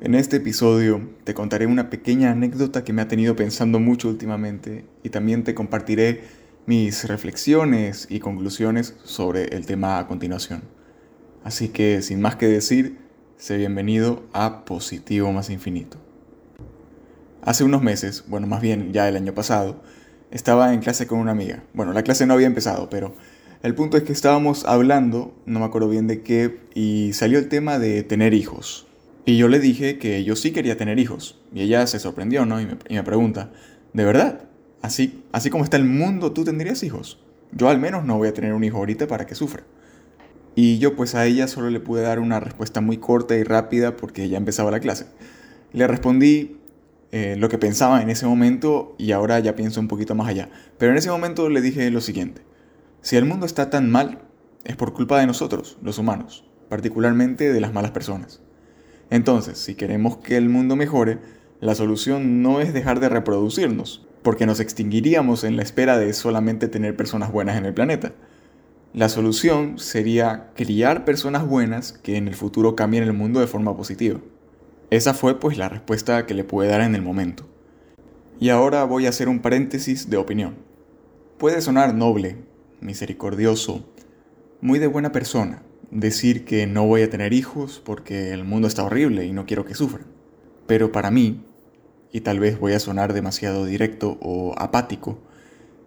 En 0.00 0.14
este 0.14 0.36
episodio 0.36 1.00
te 1.24 1.34
contaré 1.34 1.66
una 1.66 1.90
pequeña 1.90 2.30
anécdota 2.30 2.84
que 2.84 2.92
me 2.92 3.02
ha 3.02 3.08
tenido 3.08 3.34
pensando 3.34 3.80
mucho 3.80 4.08
últimamente 4.08 4.84
y 5.02 5.08
también 5.08 5.42
te 5.42 5.56
compartiré 5.56 6.20
mis 6.66 7.08
reflexiones 7.08 8.06
y 8.08 8.20
conclusiones 8.20 8.94
sobre 9.02 9.56
el 9.56 9.66
tema 9.66 9.98
a 9.98 10.06
continuación. 10.06 10.62
Así 11.42 11.70
que 11.70 12.00
sin 12.00 12.20
más 12.20 12.36
que 12.36 12.46
decir, 12.46 12.98
sé 13.38 13.56
bienvenido 13.56 14.22
a 14.32 14.64
Positivo 14.64 15.32
más 15.32 15.50
Infinito. 15.50 15.98
Hace 17.42 17.64
unos 17.64 17.82
meses, 17.82 18.22
bueno 18.28 18.46
más 18.46 18.62
bien 18.62 18.92
ya 18.92 19.08
el 19.08 19.16
año 19.16 19.34
pasado, 19.34 19.82
estaba 20.30 20.72
en 20.74 20.78
clase 20.78 21.08
con 21.08 21.18
una 21.18 21.32
amiga. 21.32 21.64
Bueno, 21.74 21.92
la 21.92 22.04
clase 22.04 22.24
no 22.24 22.34
había 22.34 22.46
empezado, 22.46 22.88
pero 22.88 23.16
el 23.64 23.74
punto 23.74 23.96
es 23.96 24.04
que 24.04 24.12
estábamos 24.12 24.64
hablando, 24.64 25.34
no 25.44 25.58
me 25.58 25.66
acuerdo 25.66 25.88
bien 25.88 26.06
de 26.06 26.22
qué, 26.22 26.60
y 26.72 27.14
salió 27.14 27.40
el 27.40 27.48
tema 27.48 27.80
de 27.80 28.04
tener 28.04 28.32
hijos. 28.32 28.87
Y 29.28 29.36
yo 29.36 29.48
le 29.48 29.60
dije 29.60 29.98
que 29.98 30.24
yo 30.24 30.36
sí 30.36 30.52
quería 30.52 30.78
tener 30.78 30.98
hijos. 30.98 31.38
Y 31.52 31.60
ella 31.60 31.86
se 31.86 31.98
sorprendió, 31.98 32.46
¿no? 32.46 32.62
Y 32.62 32.66
me, 32.66 33.02
pregunta, 33.02 33.50
¿de 33.92 34.06
verdad? 34.06 34.48
Así, 34.80 35.22
así 35.32 35.50
como 35.50 35.64
está 35.64 35.76
el 35.76 35.84
mundo, 35.84 36.32
¿tú 36.32 36.44
tendrías 36.44 36.82
hijos? 36.82 37.20
Yo 37.52 37.68
al 37.68 37.78
menos 37.78 38.06
no 38.06 38.16
voy 38.16 38.28
a 38.28 38.32
tener 38.32 38.54
un 38.54 38.64
hijo 38.64 38.78
ahorita 38.78 39.06
para 39.06 39.26
que 39.26 39.34
sufra. 39.34 39.64
Y 40.54 40.78
yo 40.78 40.96
pues 40.96 41.14
a 41.14 41.26
ella 41.26 41.46
solo 41.46 41.68
le 41.68 41.78
pude 41.78 42.00
dar 42.00 42.20
una 42.20 42.40
respuesta 42.40 42.80
muy 42.80 42.96
corta 42.96 43.36
y 43.36 43.42
rápida 43.42 43.96
porque 43.96 44.30
ya 44.30 44.38
empezaba 44.38 44.70
la 44.70 44.80
clase. 44.80 45.04
Le 45.74 45.86
respondí 45.86 46.56
eh, 47.12 47.36
lo 47.36 47.50
que 47.50 47.58
pensaba 47.58 48.00
en 48.00 48.08
ese 48.08 48.24
momento 48.24 48.94
y 48.96 49.12
ahora 49.12 49.38
ya 49.40 49.54
pienso 49.54 49.78
un 49.78 49.88
poquito 49.88 50.14
más 50.14 50.28
allá. 50.28 50.48
Pero 50.78 50.92
en 50.92 50.96
ese 50.96 51.10
momento 51.10 51.50
le 51.50 51.60
dije 51.60 51.90
lo 51.90 52.00
siguiente. 52.00 52.40
Si 53.02 53.16
el 53.16 53.26
mundo 53.26 53.44
está 53.44 53.68
tan 53.68 53.90
mal, 53.90 54.22
es 54.64 54.76
por 54.76 54.94
culpa 54.94 55.20
de 55.20 55.26
nosotros, 55.26 55.76
los 55.82 55.98
humanos, 55.98 56.46
particularmente 56.70 57.52
de 57.52 57.60
las 57.60 57.74
malas 57.74 57.90
personas. 57.90 58.40
Entonces, 59.10 59.58
si 59.58 59.74
queremos 59.74 60.18
que 60.18 60.36
el 60.36 60.48
mundo 60.48 60.76
mejore, 60.76 61.18
la 61.60 61.74
solución 61.74 62.42
no 62.42 62.60
es 62.60 62.72
dejar 62.72 63.00
de 63.00 63.08
reproducirnos, 63.08 64.06
porque 64.22 64.46
nos 64.46 64.60
extinguiríamos 64.60 65.44
en 65.44 65.56
la 65.56 65.62
espera 65.62 65.98
de 65.98 66.12
solamente 66.12 66.68
tener 66.68 66.96
personas 66.96 67.32
buenas 67.32 67.56
en 67.56 67.64
el 67.64 67.74
planeta. 67.74 68.12
La 68.92 69.08
solución 69.08 69.78
sería 69.78 70.50
criar 70.54 71.04
personas 71.04 71.46
buenas 71.46 71.92
que 71.92 72.16
en 72.16 72.28
el 72.28 72.34
futuro 72.34 72.76
cambien 72.76 73.04
el 73.04 73.12
mundo 73.12 73.40
de 73.40 73.46
forma 73.46 73.76
positiva. 73.76 74.20
Esa 74.90 75.14
fue 75.14 75.38
pues 75.38 75.58
la 75.58 75.68
respuesta 75.68 76.24
que 76.26 76.34
le 76.34 76.44
pude 76.44 76.68
dar 76.68 76.80
en 76.80 76.94
el 76.94 77.02
momento. 77.02 77.46
Y 78.40 78.50
ahora 78.50 78.84
voy 78.84 79.06
a 79.06 79.10
hacer 79.10 79.28
un 79.28 79.40
paréntesis 79.40 80.08
de 80.08 80.16
opinión. 80.16 80.56
Puede 81.36 81.60
sonar 81.60 81.94
noble, 81.94 82.36
misericordioso, 82.80 83.84
muy 84.60 84.78
de 84.78 84.86
buena 84.86 85.12
persona, 85.12 85.62
decir 85.90 86.44
que 86.44 86.66
no 86.66 86.86
voy 86.86 87.02
a 87.02 87.10
tener 87.10 87.32
hijos 87.32 87.82
porque 87.84 88.32
el 88.32 88.44
mundo 88.44 88.68
está 88.68 88.84
horrible 88.84 89.24
y 89.24 89.32
no 89.32 89.46
quiero 89.46 89.64
que 89.64 89.74
sufran. 89.74 90.06
Pero 90.66 90.92
para 90.92 91.10
mí, 91.10 91.44
y 92.12 92.20
tal 92.20 92.40
vez 92.40 92.58
voy 92.58 92.72
a 92.72 92.80
sonar 92.80 93.12
demasiado 93.12 93.64
directo 93.64 94.18
o 94.20 94.54
apático, 94.58 95.18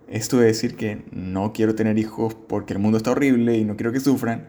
esto 0.08 0.38
de 0.38 0.48
decir 0.48 0.76
que 0.76 1.04
no 1.12 1.54
quiero 1.54 1.76
tener 1.76 1.98
hijos 1.98 2.36
porque 2.36 2.74
el 2.74 2.80
mundo 2.80 2.98
está 2.98 3.12
horrible 3.12 3.58
y 3.58 3.66
no 3.66 3.78
quiero 3.78 3.92
que 3.92 4.00
sufran, 4.00 4.48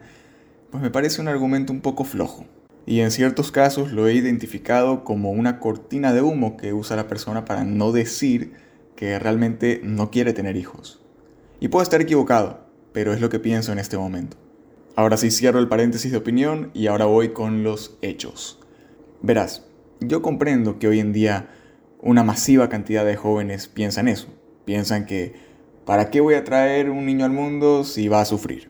pues 0.71 0.83
me 0.83 0.91
parece 0.91 1.21
un 1.21 1.27
argumento 1.27 1.71
un 1.71 1.81
poco 1.81 2.03
flojo. 2.03 2.45
Y 2.85 2.99
en 2.99 3.11
ciertos 3.11 3.51
casos 3.51 3.91
lo 3.91 4.07
he 4.07 4.13
identificado 4.13 5.05
como 5.05 5.31
una 5.31 5.59
cortina 5.59 6.11
de 6.11 6.21
humo 6.21 6.57
que 6.57 6.73
usa 6.73 6.97
la 6.97 7.07
persona 7.07 7.45
para 7.45 7.63
no 7.63 7.93
decir 7.93 8.53
que 8.95 9.17
realmente 9.19 9.79
no 9.83 10.11
quiere 10.11 10.33
tener 10.33 10.57
hijos. 10.57 11.01
Y 11.61 11.69
puedo 11.69 11.83
estar 11.83 12.01
equivocado, 12.01 12.67
pero 12.91 13.13
es 13.13 13.21
lo 13.21 13.29
que 13.29 13.39
pienso 13.39 13.71
en 13.71 13.79
este 13.79 13.97
momento. 13.97 14.42
Ahora 14.95 15.17
sí 15.17 15.31
cierro 15.31 15.59
el 15.59 15.67
paréntesis 15.67 16.11
de 16.11 16.19
opinión 16.19 16.69
y 16.75 16.85
ahora 16.85 17.05
voy 17.05 17.29
con 17.29 17.63
los 17.63 17.97
hechos. 18.03 18.59
Verás, 19.23 19.65
yo 19.99 20.21
comprendo 20.21 20.77
que 20.77 20.87
hoy 20.87 20.99
en 20.99 21.13
día 21.13 21.49
una 21.99 22.23
masiva 22.23 22.69
cantidad 22.69 23.03
de 23.03 23.15
jóvenes 23.15 23.67
piensan 23.67 24.07
eso. 24.07 24.27
Piensan 24.65 25.07
que, 25.07 25.33
¿para 25.85 26.11
qué 26.11 26.21
voy 26.21 26.35
a 26.35 26.43
traer 26.43 26.91
un 26.91 27.07
niño 27.07 27.25
al 27.25 27.31
mundo 27.31 27.83
si 27.85 28.07
va 28.07 28.21
a 28.21 28.25
sufrir? 28.25 28.69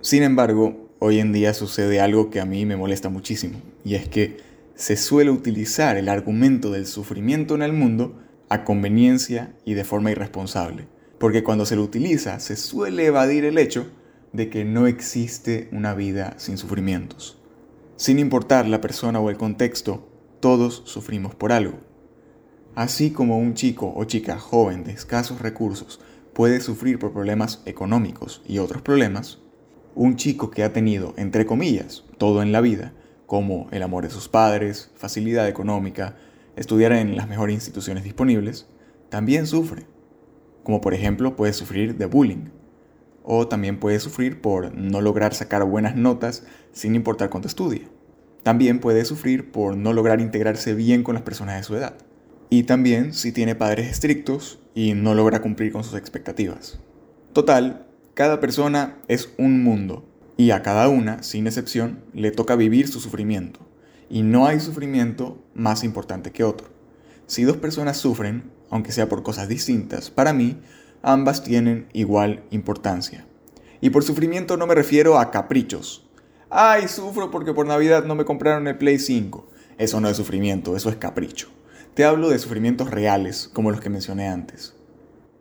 Sin 0.00 0.22
embargo, 0.22 0.90
hoy 1.00 1.18
en 1.18 1.32
día 1.32 1.52
sucede 1.54 2.00
algo 2.00 2.30
que 2.30 2.40
a 2.40 2.44
mí 2.44 2.64
me 2.64 2.76
molesta 2.76 3.08
muchísimo, 3.08 3.60
y 3.84 3.96
es 3.96 4.08
que 4.08 4.36
se 4.76 4.96
suele 4.96 5.32
utilizar 5.32 5.96
el 5.96 6.08
argumento 6.08 6.70
del 6.70 6.86
sufrimiento 6.86 7.56
en 7.56 7.62
el 7.62 7.72
mundo 7.72 8.16
a 8.48 8.62
conveniencia 8.62 9.54
y 9.64 9.74
de 9.74 9.84
forma 9.84 10.12
irresponsable. 10.12 10.86
Porque 11.18 11.42
cuando 11.42 11.66
se 11.66 11.74
lo 11.74 11.82
utiliza 11.82 12.38
se 12.38 12.54
suele 12.54 13.06
evadir 13.06 13.44
el 13.44 13.58
hecho 13.58 13.86
de 14.32 14.50
que 14.50 14.64
no 14.64 14.86
existe 14.86 15.68
una 15.72 15.94
vida 15.94 16.34
sin 16.38 16.58
sufrimientos. 16.58 17.38
Sin 17.96 18.18
importar 18.18 18.66
la 18.66 18.80
persona 18.80 19.20
o 19.20 19.30
el 19.30 19.36
contexto, 19.36 20.08
todos 20.40 20.82
sufrimos 20.84 21.34
por 21.34 21.52
algo. 21.52 21.78
Así 22.74 23.10
como 23.10 23.38
un 23.38 23.54
chico 23.54 23.92
o 23.96 24.04
chica 24.04 24.38
joven 24.38 24.84
de 24.84 24.92
escasos 24.92 25.40
recursos 25.40 26.00
puede 26.32 26.60
sufrir 26.60 26.98
por 26.98 27.12
problemas 27.12 27.62
económicos 27.66 28.42
y 28.46 28.58
otros 28.58 28.82
problemas, 28.82 29.40
un 29.96 30.14
chico 30.14 30.50
que 30.50 30.62
ha 30.62 30.72
tenido, 30.72 31.12
entre 31.16 31.44
comillas, 31.44 32.04
todo 32.18 32.40
en 32.42 32.52
la 32.52 32.60
vida, 32.60 32.92
como 33.26 33.66
el 33.72 33.82
amor 33.82 34.04
de 34.04 34.10
sus 34.10 34.28
padres, 34.28 34.92
facilidad 34.94 35.48
económica, 35.48 36.16
estudiar 36.54 36.92
en 36.92 37.16
las 37.16 37.28
mejores 37.28 37.54
instituciones 37.54 38.04
disponibles, 38.04 38.68
también 39.08 39.46
sufre. 39.46 39.86
Como 40.62 40.80
por 40.80 40.94
ejemplo 40.94 41.34
puede 41.34 41.52
sufrir 41.52 41.96
de 41.96 42.06
bullying, 42.06 42.50
o 43.30 43.46
también 43.46 43.78
puede 43.78 44.00
sufrir 44.00 44.40
por 44.40 44.74
no 44.74 45.02
lograr 45.02 45.34
sacar 45.34 45.62
buenas 45.62 45.94
notas 45.94 46.44
sin 46.72 46.94
importar 46.94 47.28
cuánto 47.28 47.46
estudie. 47.46 47.86
También 48.42 48.80
puede 48.80 49.04
sufrir 49.04 49.52
por 49.52 49.76
no 49.76 49.92
lograr 49.92 50.22
integrarse 50.22 50.72
bien 50.72 51.02
con 51.02 51.14
las 51.14 51.24
personas 51.24 51.58
de 51.58 51.62
su 51.62 51.76
edad. 51.76 51.94
Y 52.48 52.62
también 52.62 53.12
si 53.12 53.30
tiene 53.30 53.54
padres 53.54 53.90
estrictos 53.90 54.60
y 54.74 54.94
no 54.94 55.14
logra 55.14 55.42
cumplir 55.42 55.72
con 55.72 55.84
sus 55.84 55.92
expectativas. 55.98 56.78
Total, 57.34 57.86
cada 58.14 58.40
persona 58.40 58.96
es 59.08 59.28
un 59.36 59.62
mundo 59.62 60.08
y 60.38 60.52
a 60.52 60.62
cada 60.62 60.88
una, 60.88 61.22
sin 61.22 61.46
excepción, 61.46 62.00
le 62.14 62.30
toca 62.30 62.56
vivir 62.56 62.88
su 62.88 62.98
sufrimiento. 62.98 63.60
Y 64.08 64.22
no 64.22 64.46
hay 64.46 64.58
sufrimiento 64.58 65.44
más 65.52 65.84
importante 65.84 66.32
que 66.32 66.44
otro. 66.44 66.68
Si 67.26 67.44
dos 67.44 67.58
personas 67.58 67.98
sufren, 67.98 68.50
aunque 68.70 68.92
sea 68.92 69.06
por 69.06 69.22
cosas 69.22 69.48
distintas, 69.48 70.08
para 70.08 70.32
mí 70.32 70.56
ambas 71.02 71.42
tienen 71.42 71.86
igual 71.92 72.42
importancia. 72.50 73.26
Y 73.80 73.90
por 73.90 74.02
sufrimiento 74.02 74.56
no 74.56 74.66
me 74.66 74.74
refiero 74.74 75.18
a 75.18 75.30
caprichos. 75.30 76.08
Ay, 76.50 76.88
sufro 76.88 77.30
porque 77.30 77.52
por 77.52 77.66
Navidad 77.66 78.04
no 78.04 78.14
me 78.14 78.24
compraron 78.24 78.66
el 78.66 78.78
Play 78.78 78.98
5. 78.98 79.48
Eso 79.78 80.00
no 80.00 80.08
es 80.08 80.16
sufrimiento, 80.16 80.76
eso 80.76 80.88
es 80.90 80.96
capricho. 80.96 81.48
Te 81.94 82.04
hablo 82.04 82.28
de 82.28 82.38
sufrimientos 82.38 82.90
reales, 82.90 83.50
como 83.52 83.70
los 83.70 83.80
que 83.80 83.90
mencioné 83.90 84.28
antes. 84.28 84.74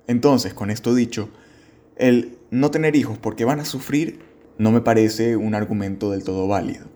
Entonces, 0.07 0.53
con 0.53 0.69
esto 0.69 0.93
dicho, 0.93 1.29
el 1.95 2.37
no 2.51 2.71
tener 2.71 2.95
hijos 2.95 3.17
porque 3.17 3.45
van 3.45 3.59
a 3.59 3.65
sufrir 3.65 4.19
no 4.57 4.71
me 4.71 4.81
parece 4.81 5.35
un 5.37 5.55
argumento 5.55 6.11
del 6.11 6.23
todo 6.23 6.47
válido. 6.47 6.87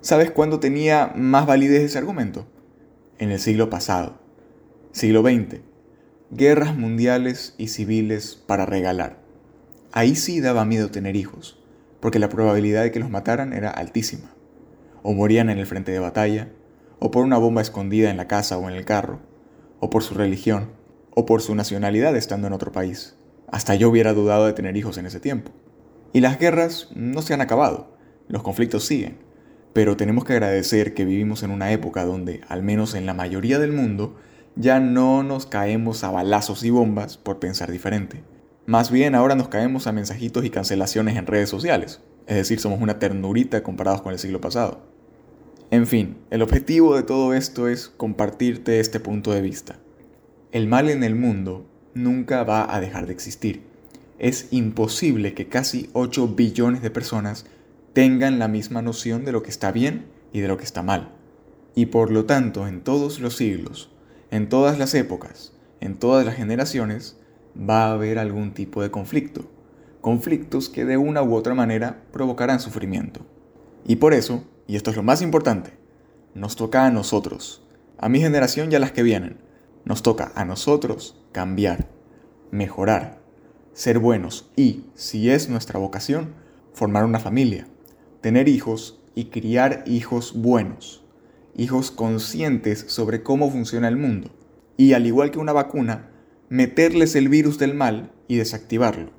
¿Sabes 0.00 0.30
cuándo 0.30 0.60
tenía 0.60 1.12
más 1.14 1.46
validez 1.46 1.82
ese 1.82 1.98
argumento? 1.98 2.46
En 3.18 3.30
el 3.30 3.38
siglo 3.38 3.70
pasado, 3.70 4.18
siglo 4.92 5.22
XX, 5.22 5.60
guerras 6.34 6.74
mundiales 6.74 7.54
y 7.58 7.68
civiles 7.68 8.36
para 8.46 8.64
regalar. 8.64 9.18
Ahí 9.92 10.16
sí 10.16 10.40
daba 10.40 10.64
miedo 10.64 10.90
tener 10.90 11.14
hijos, 11.14 11.62
porque 12.00 12.18
la 12.18 12.30
probabilidad 12.30 12.84
de 12.84 12.90
que 12.90 13.00
los 13.00 13.10
mataran 13.10 13.52
era 13.52 13.68
altísima. 13.68 14.32
O 15.02 15.12
morían 15.12 15.50
en 15.50 15.58
el 15.58 15.66
frente 15.66 15.92
de 15.92 15.98
batalla, 15.98 16.48
o 17.00 17.10
por 17.10 17.26
una 17.26 17.36
bomba 17.36 17.60
escondida 17.60 18.10
en 18.10 18.16
la 18.16 18.28
casa 18.28 18.56
o 18.56 18.66
en 18.70 18.74
el 18.74 18.86
carro, 18.86 19.20
o 19.78 19.90
por 19.90 20.02
su 20.02 20.14
religión, 20.14 20.70
o 21.10 21.26
por 21.26 21.42
su 21.42 21.54
nacionalidad 21.54 22.16
estando 22.16 22.46
en 22.46 22.54
otro 22.54 22.72
país. 22.72 23.14
Hasta 23.48 23.74
yo 23.74 23.90
hubiera 23.90 24.14
dudado 24.14 24.46
de 24.46 24.54
tener 24.54 24.74
hijos 24.74 24.96
en 24.96 25.04
ese 25.04 25.20
tiempo. 25.20 25.50
Y 26.14 26.20
las 26.20 26.38
guerras 26.38 26.88
no 26.94 27.20
se 27.20 27.34
han 27.34 27.42
acabado, 27.42 27.94
los 28.28 28.42
conflictos 28.42 28.86
siguen, 28.86 29.18
pero 29.74 29.98
tenemos 29.98 30.24
que 30.24 30.32
agradecer 30.32 30.94
que 30.94 31.04
vivimos 31.04 31.42
en 31.42 31.50
una 31.50 31.72
época 31.72 32.06
donde, 32.06 32.40
al 32.48 32.62
menos 32.62 32.94
en 32.94 33.04
la 33.04 33.12
mayoría 33.12 33.58
del 33.58 33.72
mundo, 33.72 34.16
ya 34.56 34.80
no 34.80 35.22
nos 35.22 35.46
caemos 35.46 36.04
a 36.04 36.10
balazos 36.10 36.62
y 36.64 36.70
bombas 36.70 37.16
por 37.16 37.38
pensar 37.38 37.70
diferente. 37.70 38.22
Más 38.66 38.90
bien 38.90 39.14
ahora 39.14 39.34
nos 39.34 39.48
caemos 39.48 39.86
a 39.86 39.92
mensajitos 39.92 40.44
y 40.44 40.50
cancelaciones 40.50 41.16
en 41.16 41.26
redes 41.26 41.48
sociales, 41.48 42.00
es 42.26 42.36
decir, 42.36 42.60
somos 42.60 42.80
una 42.80 42.98
ternurita 42.98 43.62
comparados 43.62 44.02
con 44.02 44.12
el 44.12 44.18
siglo 44.18 44.40
pasado. 44.40 44.82
En 45.70 45.86
fin, 45.86 46.18
el 46.30 46.42
objetivo 46.42 46.94
de 46.94 47.02
todo 47.02 47.32
esto 47.34 47.66
es 47.66 47.88
compartirte 47.88 48.78
este 48.78 49.00
punto 49.00 49.32
de 49.32 49.40
vista. 49.40 49.78
El 50.52 50.68
mal 50.68 50.90
en 50.90 51.02
el 51.02 51.14
mundo 51.14 51.66
nunca 51.94 52.44
va 52.44 52.74
a 52.74 52.78
dejar 52.80 53.06
de 53.06 53.14
existir. 53.14 53.62
Es 54.18 54.48
imposible 54.50 55.34
que 55.34 55.48
casi 55.48 55.88
8 55.94 56.28
billones 56.28 56.82
de 56.82 56.90
personas 56.90 57.46
tengan 57.94 58.38
la 58.38 58.48
misma 58.48 58.82
noción 58.82 59.24
de 59.24 59.32
lo 59.32 59.42
que 59.42 59.50
está 59.50 59.72
bien 59.72 60.06
y 60.32 60.40
de 60.40 60.48
lo 60.48 60.58
que 60.58 60.64
está 60.64 60.82
mal. 60.82 61.12
Y 61.74 61.86
por 61.86 62.10
lo 62.10 62.26
tanto, 62.26 62.68
en 62.68 62.82
todos 62.82 63.18
los 63.18 63.36
siglos, 63.36 63.90
en 64.32 64.48
todas 64.48 64.78
las 64.78 64.94
épocas, 64.94 65.52
en 65.80 65.94
todas 65.94 66.24
las 66.24 66.36
generaciones, 66.36 67.18
va 67.54 67.84
a 67.84 67.92
haber 67.92 68.18
algún 68.18 68.54
tipo 68.54 68.80
de 68.80 68.90
conflicto. 68.90 69.44
Conflictos 70.00 70.70
que 70.70 70.86
de 70.86 70.96
una 70.96 71.22
u 71.22 71.34
otra 71.34 71.54
manera 71.54 72.02
provocarán 72.12 72.58
sufrimiento. 72.58 73.20
Y 73.86 73.96
por 73.96 74.14
eso, 74.14 74.44
y 74.66 74.76
esto 74.76 74.90
es 74.90 74.96
lo 74.96 75.02
más 75.02 75.20
importante, 75.20 75.74
nos 76.34 76.56
toca 76.56 76.86
a 76.86 76.90
nosotros, 76.90 77.62
a 77.98 78.08
mi 78.08 78.20
generación 78.20 78.72
y 78.72 78.74
a 78.74 78.78
las 78.78 78.92
que 78.92 79.02
vienen. 79.02 79.36
Nos 79.84 80.02
toca 80.02 80.32
a 80.34 80.46
nosotros 80.46 81.22
cambiar, 81.32 81.88
mejorar, 82.50 83.18
ser 83.74 83.98
buenos 83.98 84.50
y, 84.56 84.86
si 84.94 85.28
es 85.28 85.50
nuestra 85.50 85.78
vocación, 85.78 86.32
formar 86.72 87.04
una 87.04 87.18
familia, 87.18 87.66
tener 88.22 88.48
hijos 88.48 88.98
y 89.14 89.26
criar 89.26 89.84
hijos 89.86 90.32
buenos, 90.34 91.01
hijos 91.56 91.90
conscientes 91.90 92.84
sobre 92.88 93.22
cómo 93.22 93.50
funciona 93.50 93.88
el 93.88 93.96
mundo. 93.96 94.30
Y 94.76 94.94
al 94.94 95.06
igual 95.06 95.30
que 95.30 95.38
una 95.38 95.52
vacuna, 95.52 96.10
meterles 96.48 97.14
el 97.14 97.28
virus 97.28 97.58
del 97.58 97.74
mal 97.74 98.12
y 98.28 98.36
desactivarlo, 98.36 99.10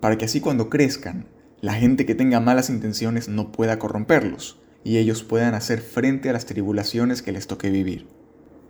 para 0.00 0.18
que 0.18 0.24
así 0.24 0.40
cuando 0.40 0.70
crezcan, 0.70 1.26
la 1.60 1.74
gente 1.74 2.06
que 2.06 2.14
tenga 2.14 2.40
malas 2.40 2.70
intenciones 2.70 3.28
no 3.28 3.52
pueda 3.52 3.78
corromperlos 3.78 4.58
y 4.84 4.98
ellos 4.98 5.22
puedan 5.22 5.54
hacer 5.54 5.80
frente 5.80 6.28
a 6.28 6.32
las 6.32 6.46
tribulaciones 6.46 7.22
que 7.22 7.32
les 7.32 7.46
toque 7.46 7.70
vivir. 7.70 8.08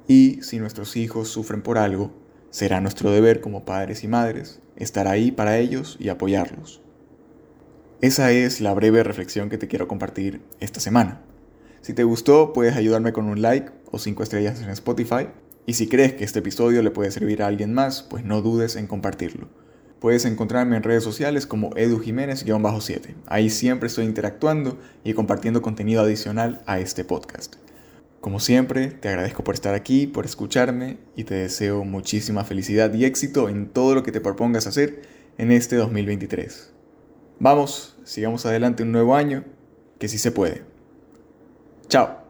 Y 0.08 0.40
si 0.42 0.58
nuestros 0.58 0.96
hijos 0.96 1.28
sufren 1.28 1.62
por 1.62 1.78
algo, 1.78 2.12
será 2.50 2.80
nuestro 2.80 3.10
deber 3.10 3.40
como 3.40 3.64
padres 3.64 4.04
y 4.04 4.08
madres 4.08 4.60
estar 4.76 5.08
ahí 5.08 5.30
para 5.32 5.58
ellos 5.58 5.96
y 5.98 6.10
apoyarlos. 6.10 6.82
Esa 8.02 8.30
es 8.32 8.60
la 8.60 8.74
breve 8.74 9.02
reflexión 9.04 9.48
que 9.48 9.58
te 9.58 9.68
quiero 9.68 9.88
compartir 9.88 10.42
esta 10.60 10.80
semana. 10.80 11.22
Si 11.82 11.94
te 11.94 12.04
gustó, 12.04 12.52
puedes 12.52 12.76
ayudarme 12.76 13.12
con 13.12 13.24
un 13.26 13.42
like 13.42 13.72
o 13.90 13.98
5 13.98 14.22
estrellas 14.22 14.62
en 14.62 14.70
Spotify. 14.70 15.26
Y 15.66 15.74
si 15.74 15.88
crees 15.88 16.12
que 16.12 16.22
este 16.22 16.38
episodio 16.38 16.80
le 16.80 16.92
puede 16.92 17.10
servir 17.10 17.42
a 17.42 17.48
alguien 17.48 17.74
más, 17.74 18.04
pues 18.04 18.24
no 18.24 18.40
dudes 18.40 18.76
en 18.76 18.86
compartirlo. 18.86 19.48
Puedes 19.98 20.24
encontrarme 20.24 20.76
en 20.76 20.84
redes 20.84 21.02
sociales 21.02 21.44
como 21.44 21.76
Edu 21.76 21.98
Jiménez-7. 21.98 23.14
Ahí 23.26 23.50
siempre 23.50 23.88
estoy 23.88 24.04
interactuando 24.04 24.78
y 25.02 25.12
compartiendo 25.14 25.60
contenido 25.60 26.02
adicional 26.02 26.62
a 26.66 26.78
este 26.78 27.04
podcast. 27.04 27.56
Como 28.20 28.38
siempre, 28.38 28.86
te 28.86 29.08
agradezco 29.08 29.42
por 29.42 29.56
estar 29.56 29.74
aquí, 29.74 30.06
por 30.06 30.24
escucharme 30.24 30.98
y 31.16 31.24
te 31.24 31.34
deseo 31.34 31.84
muchísima 31.84 32.44
felicidad 32.44 32.94
y 32.94 33.04
éxito 33.04 33.48
en 33.48 33.66
todo 33.66 33.96
lo 33.96 34.04
que 34.04 34.12
te 34.12 34.20
propongas 34.20 34.68
hacer 34.68 35.02
en 35.36 35.50
este 35.50 35.74
2023. 35.74 36.72
Vamos, 37.40 37.96
sigamos 38.04 38.46
adelante 38.46 38.84
un 38.84 38.92
nuevo 38.92 39.16
año, 39.16 39.44
que 39.98 40.06
sí 40.06 40.18
se 40.18 40.30
puede. 40.30 40.71
Chao. 41.92 42.21